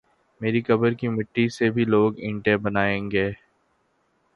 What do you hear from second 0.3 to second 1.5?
میری قبر کی مٹی